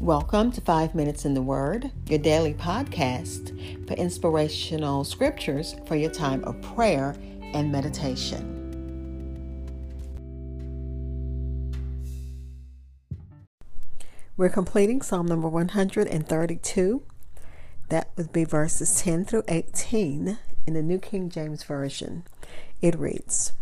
[0.00, 6.10] Welcome to Five Minutes in the Word, your daily podcast for inspirational scriptures for your
[6.10, 7.14] time of prayer
[7.54, 8.50] and meditation.
[14.36, 17.02] We're completing Psalm number 132.
[17.88, 22.24] That would be verses 10 through 18 in the New King James Version.
[22.82, 23.52] It reads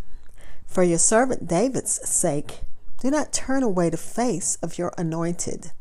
[0.67, 2.63] For your servant David's sake,
[3.01, 5.73] do not turn away the face of your anointed.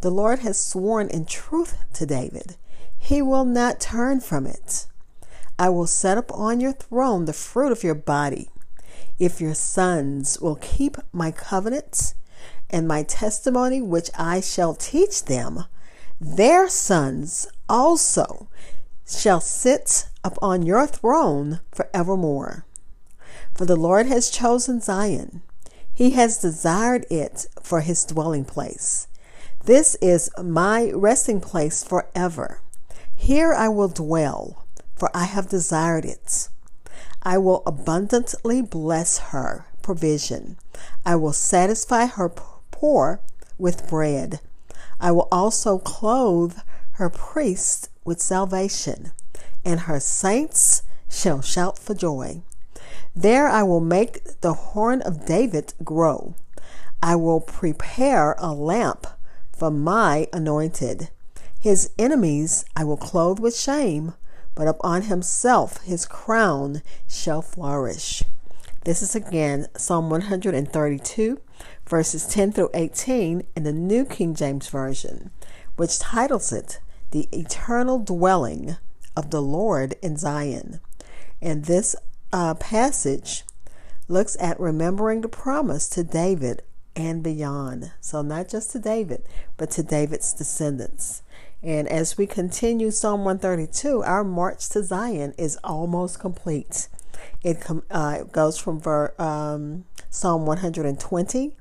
[0.00, 2.56] The Lord has sworn in truth to David.
[2.96, 4.86] He will not turn from it.
[5.58, 8.48] I will set up on your throne the fruit of your body.
[9.18, 12.14] If your sons will keep my covenants
[12.70, 15.64] and my testimony which I shall teach them,
[16.20, 18.48] their sons also
[19.04, 22.64] shall sit upon your throne forevermore.
[23.52, 25.42] For the Lord has chosen Zion,
[25.92, 29.07] He has desired it for His dwelling place.
[29.68, 32.62] This is my resting place forever.
[33.14, 34.64] Here I will dwell,
[34.96, 36.48] for I have desired it.
[37.22, 40.56] I will abundantly bless her provision.
[41.04, 42.30] I will satisfy her
[42.70, 43.20] poor
[43.58, 44.40] with bread.
[44.98, 46.56] I will also clothe
[46.92, 49.12] her priests with salvation,
[49.66, 52.40] and her saints shall shout for joy.
[53.14, 56.36] There I will make the horn of David grow.
[57.02, 59.06] I will prepare a lamp
[59.58, 61.10] for my anointed.
[61.58, 64.14] His enemies I will clothe with shame,
[64.54, 68.22] but upon himself his crown shall flourish.
[68.84, 71.40] This is again Psalm 132,
[71.86, 75.30] verses 10 through 18 in the New King James Version,
[75.76, 76.78] which titles it
[77.10, 78.76] The Eternal Dwelling
[79.16, 80.78] of the Lord in Zion.
[81.42, 81.96] And this
[82.32, 83.44] uh, passage
[84.06, 86.62] looks at remembering the promise to David
[86.98, 87.92] and beyond.
[88.00, 89.22] So, not just to David,
[89.56, 91.22] but to David's descendants.
[91.62, 96.88] And as we continue Psalm 132, our march to Zion is almost complete.
[97.42, 101.56] It com- uh, goes from ver- um, Psalm 120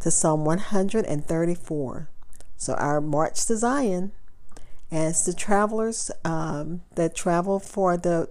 [0.00, 2.08] to Psalm 134.
[2.56, 4.12] So, our march to Zion,
[4.90, 8.28] as the travelers um, that travel for the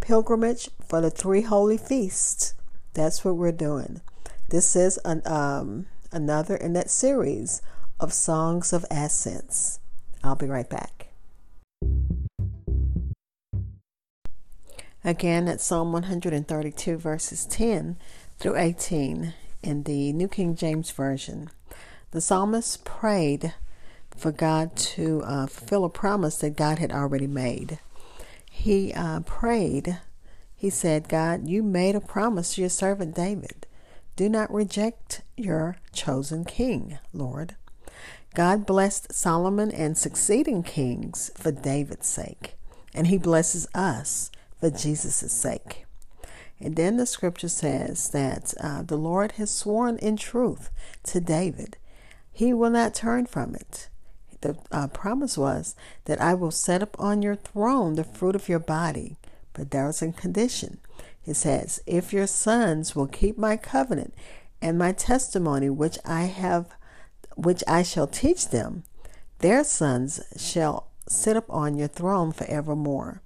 [0.00, 2.54] pilgrimage for the three holy feasts,
[2.92, 4.02] that's what we're doing.
[4.50, 7.62] This is an, um, another in that series
[7.98, 9.80] of Songs of Ascents.
[10.22, 11.08] I'll be right back.
[15.04, 17.96] Again, at Psalm 132, verses 10
[18.38, 21.50] through 18 in the New King James Version.
[22.12, 23.54] The psalmist prayed
[24.16, 27.80] for God to uh, fulfill a promise that God had already made.
[28.48, 29.98] He uh, prayed,
[30.54, 33.66] he said, God, you made a promise to your servant David.
[34.14, 37.56] Do not reject your chosen king, Lord.
[38.34, 42.54] God blessed Solomon and succeeding kings for David's sake,
[42.94, 45.86] and he blesses us for Jesus' sake.
[46.60, 50.70] And then the scripture says that uh, the Lord has sworn in truth
[51.04, 51.76] to David.
[52.30, 53.88] He will not turn from it.
[54.42, 55.74] The uh, promise was
[56.04, 59.16] that I will set up on your throne the fruit of your body,
[59.52, 60.78] but there was a condition.
[61.26, 64.14] It says, If your sons will keep my covenant
[64.60, 66.68] and my testimony which I have
[67.36, 68.84] which I shall teach them,
[69.38, 73.22] their sons shall sit upon your throne forevermore.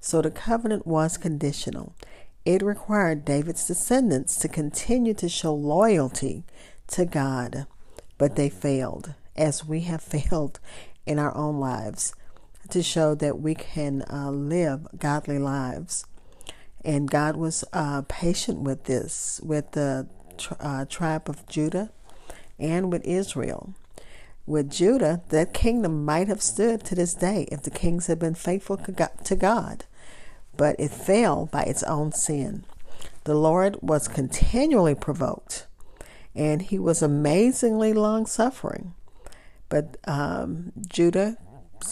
[0.00, 1.94] So the covenant was conditional.
[2.44, 6.44] It required David's descendants to continue to show loyalty
[6.88, 7.66] to God,
[8.16, 10.60] but they failed, as we have failed
[11.04, 12.14] in our own lives,
[12.70, 16.06] to show that we can uh, live godly lives.
[16.84, 20.06] And God was uh, patient with this, with the
[20.60, 21.90] uh, tribe of Judah
[22.58, 23.74] and with Israel.
[24.46, 28.34] With Judah, that kingdom might have stood to this day if the kings had been
[28.34, 29.84] faithful to God,
[30.56, 32.64] but it fell by its own sin.
[33.24, 35.66] The Lord was continually provoked,
[36.34, 38.94] and he was amazingly long suffering.
[39.68, 41.36] But um, Judah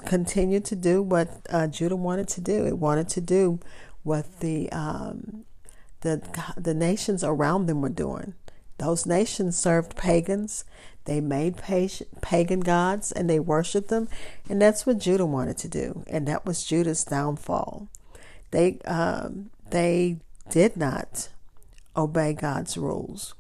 [0.07, 2.65] continued to do what uh, Judah wanted to do.
[2.67, 3.61] It wanted to do
[4.07, 5.45] what the um,
[6.03, 6.23] the
[6.57, 8.35] the nations around them were doing.
[8.79, 10.65] Those nations served pagans.
[11.07, 11.57] They made
[12.21, 14.09] pagan gods and they worshiped them,
[14.49, 17.89] and that's what Judah wanted to do, and that was Judah's downfall.
[18.53, 20.19] They um, they
[20.51, 21.29] did not
[21.97, 23.35] obey God's rules.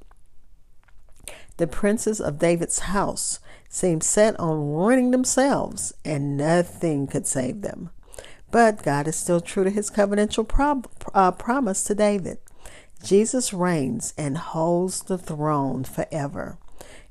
[1.58, 7.90] The princes of David's house seemed set on ruining themselves, and nothing could save them.
[8.56, 12.38] But God is still true to his covenantal uh, promise to David.
[13.04, 16.56] Jesus reigns and holds the throne forever.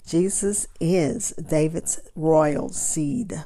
[0.07, 3.45] Jesus is David's royal seed.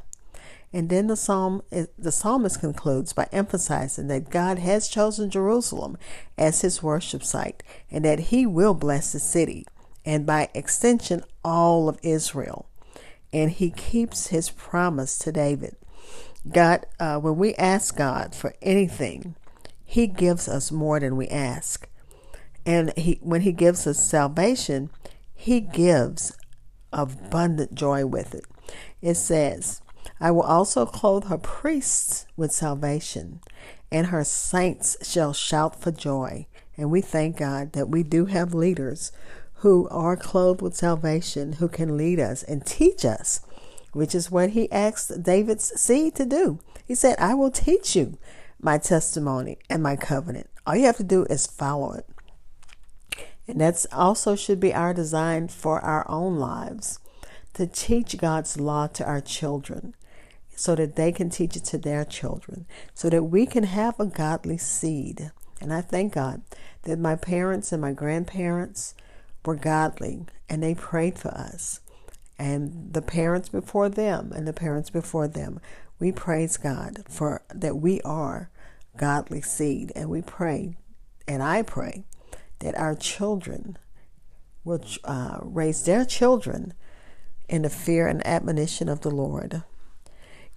[0.71, 5.97] And then the psalm the psalmist concludes by emphasizing that God has chosen Jerusalem
[6.37, 9.65] as his worship site and that he will bless the city
[10.05, 12.65] and by extension all of Israel.
[13.33, 15.75] And he keeps his promise to David.
[16.49, 19.35] God, uh, when we ask God for anything,
[19.83, 21.89] he gives us more than we ask.
[22.65, 24.89] And he, when he gives us salvation,
[25.33, 26.37] he gives
[26.93, 28.45] abundant joy with it.
[29.01, 29.81] It says,
[30.19, 33.41] I will also clothe her priests with salvation,
[33.91, 36.47] and her saints shall shout for joy.
[36.77, 39.11] And we thank God that we do have leaders
[39.55, 43.41] who are clothed with salvation, who can lead us and teach us,
[43.93, 46.59] which is what he asked David's seed to do.
[46.85, 48.17] He said, I will teach you
[48.61, 50.49] my testimony and my covenant.
[50.65, 52.05] All you have to do is follow it.
[53.47, 56.99] And that's also should be our design for our own lives
[57.53, 59.95] to teach God's law to our children
[60.55, 64.05] so that they can teach it to their children, so that we can have a
[64.05, 65.31] godly seed.
[65.61, 66.41] And I thank God
[66.83, 68.93] that my parents and my grandparents
[69.45, 71.79] were godly and they prayed for us.
[72.39, 75.59] And the parents before them and the parents before them,
[75.99, 78.49] we praise God for that we are
[78.95, 79.91] godly seed.
[79.95, 80.77] And we pray,
[81.27, 82.05] and I pray,
[82.59, 83.77] that our children
[84.63, 86.73] will uh, raise their children
[87.49, 89.63] in the fear and admonition of the Lord.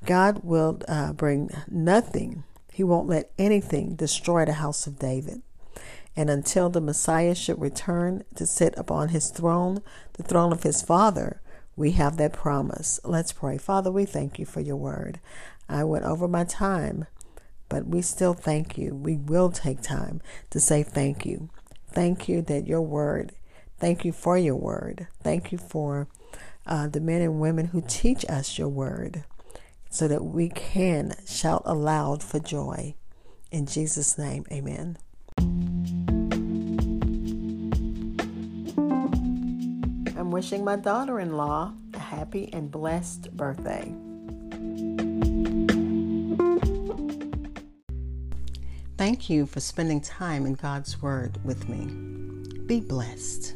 [0.04, 5.42] God will uh, bring nothing, He won't let anything destroy the house of David.
[6.14, 9.80] And until the Messiah should return to sit upon his throne,
[10.14, 11.40] the throne of his Father,
[11.76, 13.00] we have that promise.
[13.04, 13.58] Let's pray.
[13.58, 15.20] Father, we thank you for your word.
[15.68, 17.06] I went over my time,
[17.68, 18.94] but we still thank you.
[18.94, 20.20] We will take time
[20.50, 21.48] to say thank you.
[21.88, 23.32] Thank you that your word,
[23.78, 25.06] thank you for your word.
[25.22, 26.08] Thank you for
[26.66, 29.24] uh, the men and women who teach us your word
[29.90, 32.94] so that we can shout aloud for joy.
[33.50, 34.96] In Jesus' name, amen.
[40.32, 43.94] Wishing my daughter in law a happy and blessed birthday.
[48.96, 51.86] Thank you for spending time in God's Word with me.
[52.66, 53.54] Be blessed.